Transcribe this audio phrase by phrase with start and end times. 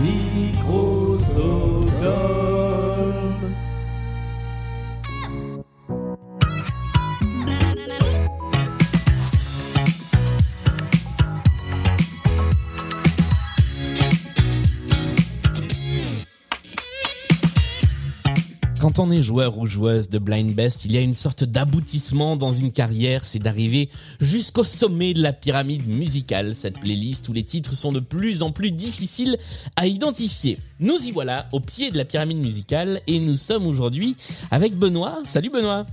[0.00, 0.89] Microsoft.
[18.80, 22.38] Quand on est joueur ou joueuse de Blind Best, il y a une sorte d'aboutissement
[22.38, 23.90] dans une carrière, c'est d'arriver
[24.22, 28.52] jusqu'au sommet de la pyramide musicale, cette playlist où les titres sont de plus en
[28.52, 29.36] plus difficiles
[29.76, 30.56] à identifier.
[30.78, 34.16] Nous y voilà, au pied de la pyramide musicale, et nous sommes aujourd'hui
[34.50, 35.18] avec Benoît.
[35.26, 35.84] Salut Benoît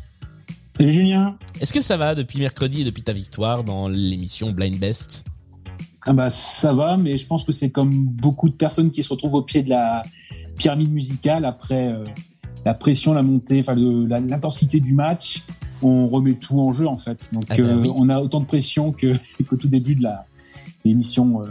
[0.74, 4.80] Salut Julien Est-ce que ça va depuis mercredi et depuis ta victoire dans l'émission Blind
[4.80, 5.26] Best?
[6.06, 9.10] Ah bah ça va, mais je pense que c'est comme beaucoup de personnes qui se
[9.10, 10.04] retrouvent au pied de la
[10.58, 12.06] pyramide musicale après euh,
[12.68, 15.42] la pression, la montée, enfin l'intensité du match,
[15.82, 17.30] on remet tout en jeu en fait.
[17.32, 17.90] Donc Ah bah euh, oui.
[17.96, 19.14] on a autant de pression que
[19.48, 20.26] qu'au tout début de la
[20.84, 21.46] l'émission.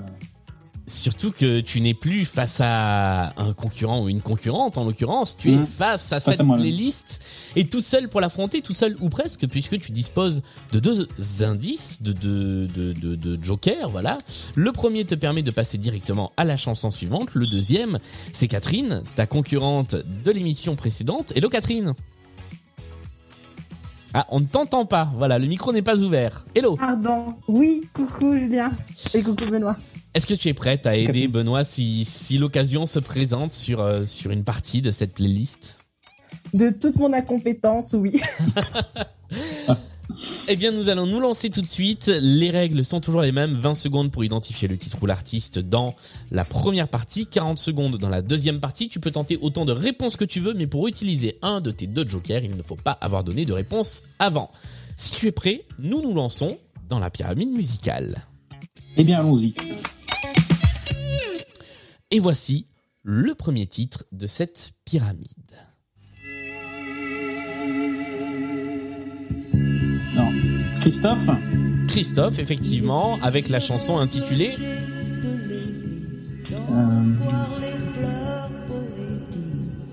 [0.88, 5.51] Surtout que tu n'es plus face à un concurrent ou une concurrente en l'occurrence, tu
[5.52, 5.66] es Mhm.
[5.66, 7.20] face à Face cette playlist
[7.56, 11.09] et tout seul pour l'affronter, tout seul ou presque, puisque tu disposes de deux
[11.43, 14.18] indices, de deux de, de, de jokers, voilà.
[14.54, 17.98] Le premier te permet de passer directement à la chanson suivante, le deuxième,
[18.32, 21.32] c'est Catherine, ta concurrente de l'émission précédente.
[21.34, 21.95] Hello Catherine
[24.15, 26.45] Ah, on ne t'entend pas, voilà, le micro n'est pas ouvert.
[26.54, 27.34] Hello Pardon.
[27.48, 28.71] Oui, coucou Julien.
[29.15, 29.76] Et coucou Benoît.
[30.16, 34.06] Est-ce que tu es prête à aider Benoît si, si l'occasion se présente sur, euh,
[34.06, 35.84] sur une partie de cette playlist
[36.54, 38.18] De toute mon incompétence, oui.
[40.48, 42.06] Eh bien, nous allons nous lancer tout de suite.
[42.06, 43.52] Les règles sont toujours les mêmes.
[43.52, 45.94] 20 secondes pour identifier le titre ou l'artiste dans
[46.30, 48.88] la première partie, 40 secondes dans la deuxième partie.
[48.88, 51.87] Tu peux tenter autant de réponses que tu veux, mais pour utiliser un de tes
[51.87, 54.50] deux jokers, il ne faut pas avoir donné de réponse avant.
[54.96, 56.56] Si tu es prêt, nous nous lançons
[56.88, 58.24] dans la pyramide musicale.
[58.96, 59.52] Eh bien allons-y.
[62.10, 62.68] Et voici
[63.02, 65.26] le premier titre de cette pyramide.
[70.15, 70.31] Non.
[70.81, 71.28] Christophe
[71.89, 74.55] Christophe, effectivement, avec la chanson intitulée
[76.71, 77.03] euh,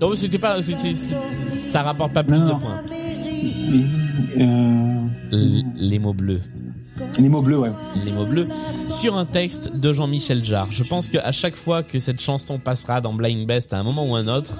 [0.00, 2.58] Non, mais c'était pas, ça rapporte pas plus Non, de non.
[2.58, 2.82] points.
[5.32, 6.40] euh, les mots bleus,
[7.20, 7.70] Les mots bleus, ouais.
[8.04, 8.48] les mots bleus,
[8.88, 10.68] sur un texte de Jean-Michel Jarre.
[10.70, 14.04] Je pense qu'à chaque fois que cette chanson passera dans Blind Best à un moment
[14.08, 14.54] ou un autre,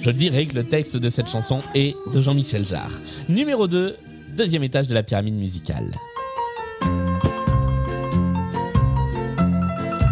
[0.00, 2.92] je dirais que le texte de cette chanson est de Jean-Michel Jarre.
[3.28, 3.96] Numéro 2,
[4.36, 5.90] deuxième étage de la pyramide musicale.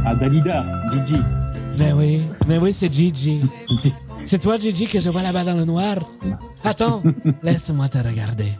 [0.05, 1.21] Ah Dalida, Gigi.
[1.79, 3.41] Mais oui, mais oui, c'est Gigi.
[4.25, 5.99] C'est toi, Gigi, que je vois là-bas dans le noir.
[6.65, 7.01] Attends,
[7.45, 8.51] laisse-moi te regarder.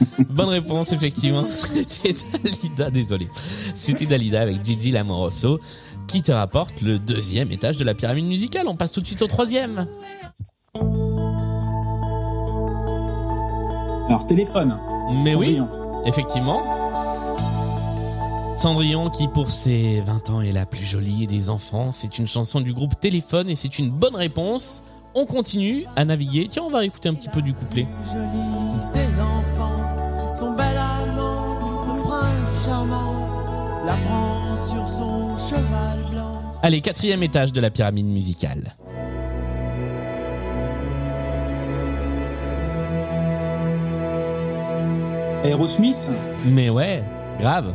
[0.30, 1.44] Bonne réponse, effectivement.
[1.48, 3.28] C'était Dalida, désolé.
[3.74, 5.60] C'était Dalida avec Gigi Lamoroso
[6.06, 8.66] qui te rapporte le deuxième étage de la pyramide musicale.
[8.66, 9.86] On passe tout de suite au troisième.
[14.08, 14.76] Alors téléphone.
[15.22, 15.60] Mais oui,
[16.04, 16.60] effectivement.
[18.56, 21.92] Cendrillon qui pour ses 20 ans est la plus jolie des enfants.
[21.92, 24.82] C'est une chanson du groupe Téléphone et c'est une bonne réponse.
[25.14, 26.46] On continue à naviguer.
[26.48, 27.86] Tiens, on va écouter un petit peu du couplet.
[28.12, 29.89] jolie des enfants,
[30.40, 36.32] son bel amant, le prince charmant, la prend sur son cheval blanc.
[36.62, 38.74] Allez, quatrième étage de la pyramide musicale.
[45.44, 46.10] Aerosmith.
[46.46, 47.02] Mais ouais,
[47.38, 47.74] grave.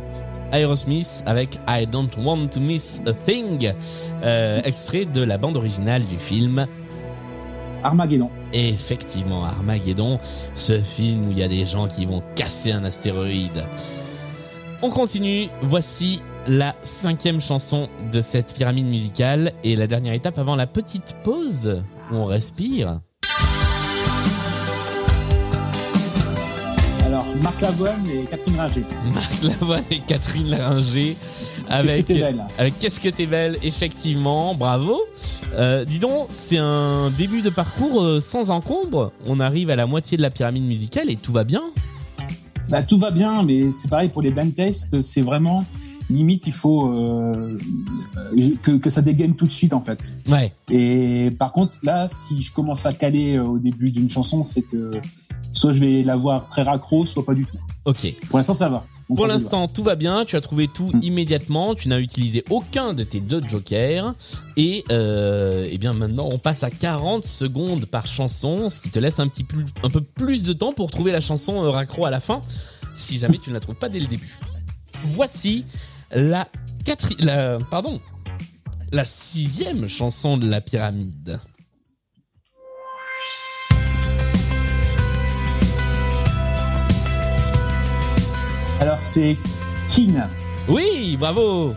[0.50, 3.72] Aerosmith avec I Don't Want to Miss a Thing,
[4.24, 6.66] euh, extrait de la bande originale du film
[7.84, 8.30] Armageddon.
[8.58, 10.18] Effectivement, Armageddon,
[10.54, 13.66] ce film où il y a des gens qui vont casser un astéroïde.
[14.80, 20.56] On continue, voici la cinquième chanson de cette pyramide musicale et la dernière étape avant
[20.56, 23.00] la petite pause où on respire.
[27.42, 28.84] Marc Lavoine et Catherine Ringer.
[29.14, 31.16] Marc Lavoine et Catherine Laringer
[31.68, 32.44] avec Qu'est-ce que t'es belle.
[32.58, 35.00] avec Qu'est-ce que belle, effectivement, bravo.
[35.54, 39.12] Euh, dis donc, c'est un début de parcours euh, sans encombre.
[39.26, 41.62] On arrive à la moitié de la pyramide musicale et tout va bien.
[42.68, 45.64] Bah, tout va bien, mais c'est pareil pour les blind tests, c'est vraiment
[46.08, 47.58] limite il faut euh,
[48.62, 50.14] que, que ça dégaine tout de suite en fait.
[50.28, 50.52] Ouais.
[50.70, 55.00] Et par contre là, si je commence à caler au début d'une chanson, c'est que
[55.56, 57.56] soit je vais la voir très raccro, soit pas du tout.
[57.84, 58.14] Ok.
[58.28, 58.84] Pour l'instant, ça va.
[59.08, 60.24] On Pour l'instant, tout va bien.
[60.24, 61.00] Tu as trouvé tout Mm.
[61.02, 61.74] immédiatement.
[61.76, 64.14] Tu n'as utilisé aucun de tes deux jokers.
[64.56, 68.98] Et, euh, eh bien, maintenant, on passe à 40 secondes par chanson, ce qui te
[68.98, 72.04] laisse un petit plus, un peu plus de temps pour trouver la chanson euh, raccro
[72.04, 72.42] à la fin,
[72.96, 74.36] si jamais tu ne la trouves pas dès le début.
[75.04, 75.64] Voici
[76.10, 76.48] la
[76.84, 78.00] quatrième, pardon,
[78.92, 81.38] la sixième chanson de la pyramide.
[88.80, 89.36] Alors c'est
[89.90, 90.28] Kin.
[90.68, 91.74] Oui, bravo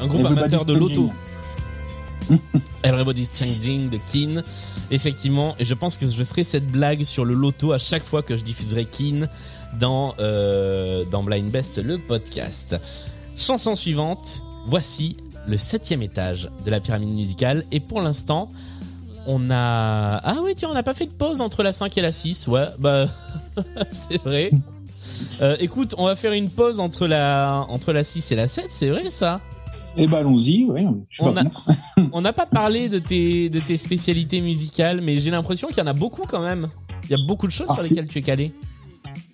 [0.00, 1.12] Un groupe Everybody's amateur de l'auto.
[2.82, 4.42] Everybody's Changing de Keen.
[4.90, 8.22] Effectivement, et je pense que je ferai cette blague sur le loto à chaque fois
[8.22, 9.28] que je diffuserai Keen
[9.78, 12.76] dans, euh, dans Blind Best, le podcast.
[13.36, 15.16] Chanson suivante, voici
[15.46, 17.64] le septième étage de la pyramide musicale.
[17.72, 18.48] Et pour l'instant,
[19.26, 20.16] on a...
[20.16, 22.48] Ah oui, tiens, on n'a pas fait de pause entre la 5 et la 6.
[22.48, 23.06] Ouais, bah...
[23.90, 24.50] c'est vrai.
[25.40, 28.66] Euh, écoute, on va faire une pause entre la, entre la 6 et la 7,
[28.70, 29.40] c'est vrai ça?
[29.96, 30.86] Eh ben allons-y, oui,
[32.12, 35.82] On n'a pas parlé de tes, de tes spécialités musicales, mais j'ai l'impression qu'il y
[35.82, 36.68] en a beaucoup quand même.
[37.04, 38.54] Il y a beaucoup de choses sur lesquelles tu es calé.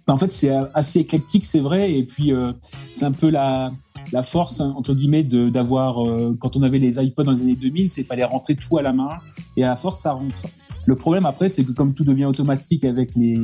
[0.09, 2.53] En fait, c'est assez éclectique, c'est vrai, et puis euh,
[2.93, 3.73] c'est un peu la,
[4.13, 7.57] la force hein, entre guillemets d'avoir euh, quand on avait les iPods dans les années
[7.57, 9.19] 2000, c'est fallait rentrer tout à la main,
[9.57, 10.43] et à la force ça rentre.
[10.89, 13.37] Le problème après, c'est que comme tout devient automatique avec les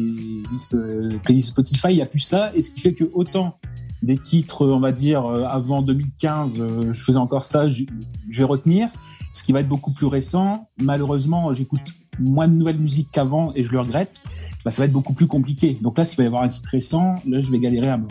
[0.50, 3.58] listes euh, playlists Spotify, il n'y a plus ça, et ce qui fait que autant
[4.02, 7.85] des titres, on va dire euh, avant 2015, euh, je faisais encore ça, je,
[8.31, 8.88] je vais retenir.
[9.35, 11.82] Ce qui va être beaucoup plus récent, malheureusement, j'écoute
[12.19, 14.23] moins de nouvelles musiques qu'avant et je le regrette.
[14.64, 15.79] Bah, ça va être beaucoup plus compliqué.
[15.82, 18.11] Donc là, s'il va y avoir un titre récent, là, je vais galérer à mort.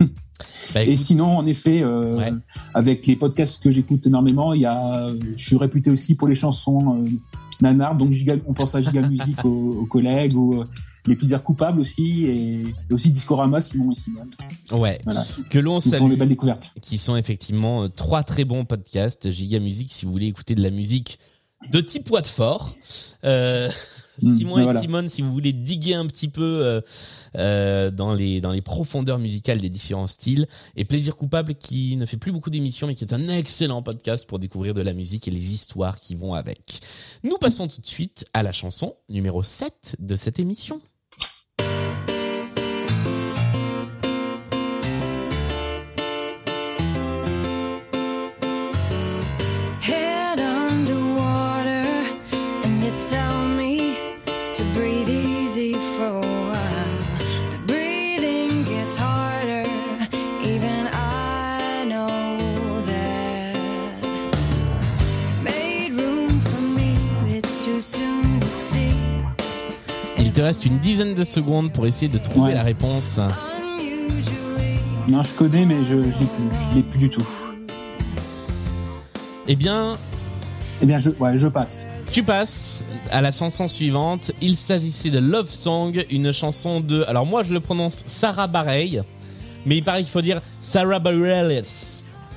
[0.74, 2.32] Bah, Et sinon, en effet, euh, Ouais.
[2.74, 6.34] avec les podcasts que j'écoute énormément, il y a, je suis réputé aussi pour les
[6.34, 7.08] chansons euh,
[7.60, 7.96] nanar.
[7.96, 9.48] Donc, Giga- on pense à Giga Music aux,
[9.82, 10.64] aux collègues, aux, euh,
[11.06, 14.30] les plaisirs coupables aussi, et, et aussi Discorama, Simon et Simone,
[14.72, 15.24] ouais, Voilà.
[15.50, 16.72] que l'on salue, des belles découvertes.
[16.80, 19.30] qui sont effectivement euh, trois très bons podcasts.
[19.30, 21.18] Giga Music, si vous voulez écouter de la musique
[21.70, 22.76] de type Watford.
[23.24, 23.70] Euh,
[24.22, 24.80] Mm, Simon ben et voilà.
[24.80, 26.80] Simone, si vous voulez diguer un petit peu euh,
[27.36, 30.46] euh, dans les dans les profondeurs musicales des différents styles,
[30.76, 34.26] et Plaisir coupable qui ne fait plus beaucoup d'émissions, mais qui est un excellent podcast
[34.28, 36.80] pour découvrir de la musique et les histoires qui vont avec.
[37.22, 40.80] Nous passons tout de suite à la chanson numéro 7 de cette émission.
[70.34, 72.54] Te reste une dizaine de secondes pour essayer de trouver Ouais.
[72.54, 73.18] la réponse.
[75.08, 77.26] Non, je connais, mais je, je l'ai plus, du tout.
[79.46, 79.96] Eh bien,
[80.82, 81.82] Eh bien, je, ouais, je passe.
[82.10, 84.32] Tu passes à la chanson suivante.
[84.40, 87.04] Il s'agissait de Love Song, une chanson de.
[87.08, 89.02] Alors moi je le prononce Sarah Bareilles,
[89.66, 91.62] mais il paraît qu'il faut dire Sarah Bareilles.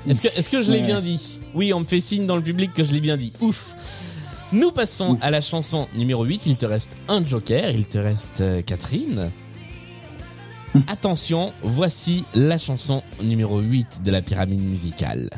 [0.07, 0.85] Est-ce que je l'ai Ouais.
[0.85, 1.39] bien dit?
[1.53, 3.31] Oui, on me fait signe dans le public que je l'ai bien dit.
[3.41, 3.67] Ouf.
[4.53, 5.19] Nous passons Ouf.
[5.23, 6.45] à la chanson numéro 8.
[6.45, 7.71] Il te reste un joker.
[7.71, 9.29] Il te reste euh, Catherine.
[10.87, 15.29] Attention, voici la chanson numéro 8 de la pyramide musicale.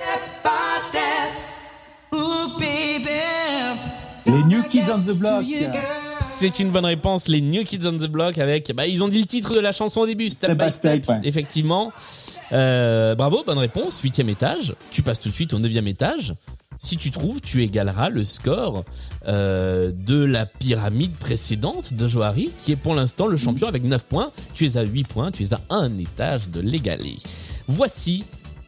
[4.25, 5.45] Les New Kids on the Block.
[6.21, 9.19] C'est une bonne réponse, les New Kids on the Block avec, bah, ils ont dit
[9.19, 11.17] le titre de la chanson au début, Step, by Step, ouais.
[11.23, 11.91] effectivement.
[12.51, 14.73] Euh, bravo, bonne réponse, huitième étage.
[14.91, 16.33] Tu passes tout de suite au neuvième étage.
[16.81, 18.85] Si tu trouves, tu égaleras le score
[19.27, 24.05] euh, de la pyramide précédente de Johari, qui est pour l'instant le champion avec 9
[24.05, 24.31] points.
[24.53, 27.17] Tu es à 8 points, tu es à un étage de l'égaler.
[27.67, 28.23] Voici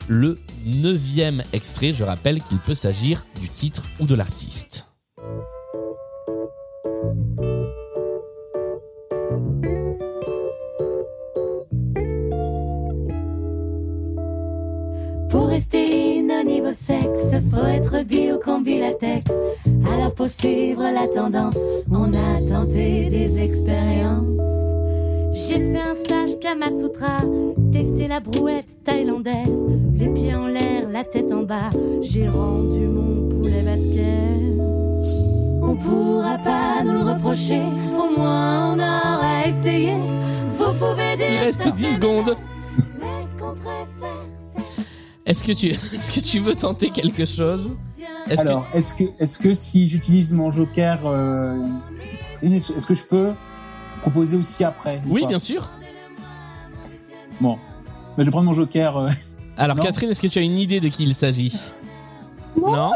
[0.10, 1.94] le neuvième extrait.
[1.94, 4.91] Je rappelle qu'il peut s'agir du titre ou de l'artiste.
[20.22, 21.58] Pour suivre la tendance,
[21.90, 24.38] on a tenté des expériences.
[25.34, 27.18] J'ai fait un stage Kamasutra,
[27.74, 29.50] testé la brouette thaïlandaise.
[29.96, 31.72] Les pieds en l'air, la tête en bas,
[32.04, 34.60] j'ai rendu mon poulet Vasquez.
[35.64, 37.64] On pourra pas nous le reprocher,
[37.98, 39.96] au moins on aura essayé.
[40.56, 42.36] Vous pouvez dire Il reste ça, 10 c'est secondes.
[43.40, 44.28] Qu'on préfère,
[45.26, 47.72] Est-ce que tu, est-ce que tu veux tenter quelque chose?
[48.30, 51.58] Est-ce que- Alors, est-ce que, est-ce que si j'utilise mon joker, euh,
[52.42, 53.32] est-ce que je peux
[54.02, 55.70] proposer aussi après ou Oui, bien sûr.
[57.40, 57.60] Bon, Ben,
[58.20, 58.98] je vais prendre mon joker.
[58.98, 59.10] euh,
[59.58, 59.84] Alors, Non.
[59.84, 61.54] Catherine, est-ce que tu as une idée de qui il s'agit
[62.56, 62.92] Non.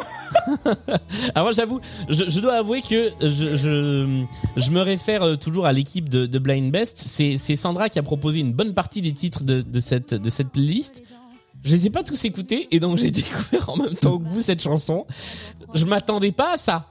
[1.34, 1.80] Alors moi, j'avoue,
[2.10, 4.26] je, je dois avouer que je, je,
[4.58, 6.98] je me réfère euh, toujours à l'équipe de, de Blind Best.
[7.00, 10.30] C'est, c'est Sandra qui a proposé une bonne partie des titres de, de cette, de
[10.30, 11.04] cette playlist.
[11.66, 14.40] Je les ai pas tous écoutés et donc j'ai découvert en même temps que vous
[14.42, 15.06] cette chanson.
[15.74, 16.86] Je m'attendais pas à ça.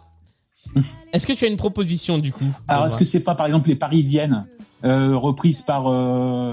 [1.12, 3.68] Est-ce que tu as une proposition du coup Alors, est-ce que c'est pas, par exemple,
[3.68, 4.46] les Parisiennes,
[4.82, 6.52] euh, reprises par euh,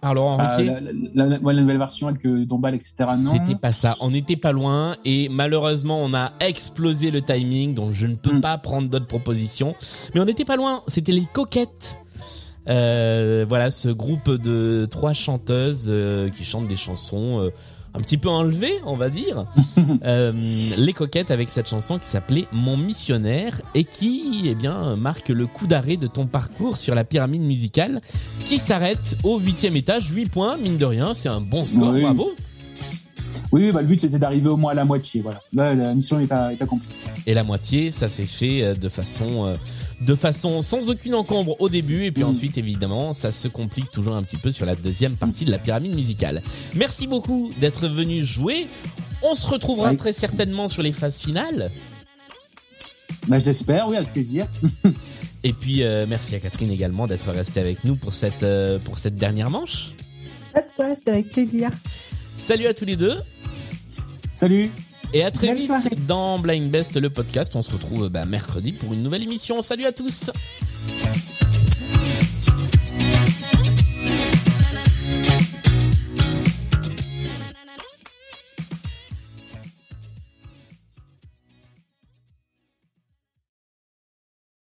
[0.00, 2.94] par Laurent Ruquier la, la- la- ouais, la nouvelle version avec euh, Dombal, etc.
[3.18, 3.32] Non.
[3.32, 3.96] C'était pas ça.
[4.00, 8.36] On n'était pas loin et malheureusement on a explosé le timing donc je ne peux
[8.36, 8.40] Mm.
[8.40, 9.74] pas prendre d'autres propositions.
[10.14, 10.82] Mais on n'était pas loin.
[10.86, 11.98] C'était les Coquettes.
[12.68, 17.50] Euh, voilà ce groupe de trois chanteuses euh, qui chantent des chansons euh,
[17.94, 19.46] un petit peu enlevées, on va dire.
[20.04, 20.32] Euh,
[20.78, 25.46] les Coquettes avec cette chanson qui s'appelait Mon missionnaire et qui, eh bien, marque le
[25.46, 28.00] coup d'arrêt de ton parcours sur la pyramide musicale
[28.44, 30.10] qui s'arrête au huitième étage.
[30.10, 32.02] 8 points, mine de rien, c'est un bon score, Oui.
[32.02, 32.30] bravo.
[33.52, 35.20] Oui, bah, le but c'était d'arriver au moins à la moitié.
[35.22, 35.40] Voilà.
[35.52, 36.88] Là, la mission est, à- est accomplie.
[37.26, 39.56] et la moitié ça s'est fait de façon
[40.00, 42.30] de façon sans aucune encombre au début et puis Mhm.
[42.30, 45.58] ensuite évidemment ça se complique toujours un petit peu sur la deuxième partie de la
[45.58, 46.42] pyramide musicale.
[46.74, 48.66] Merci beaucoup d'être venu jouer.
[49.22, 49.96] On se retrouvera Ouais.
[49.96, 51.70] très certainement sur les phases finales.
[53.28, 54.46] Bah, je l'espère, oui, avec plaisir.
[55.44, 58.98] Et puis euh, merci à Catherine également d'être restée avec nous pour cette euh, pour
[58.98, 59.92] cette dernière manche.
[60.52, 61.70] Pas de quoi, c'était avec plaisir.
[62.38, 63.16] Salut à tous les deux
[64.32, 64.70] Salut
[65.12, 65.90] et à très vite soirée.
[66.06, 67.54] dans Blind Best le podcast.
[67.56, 69.62] On se retrouve bah, mercredi pour une nouvelle émission.
[69.62, 70.30] Salut à tous.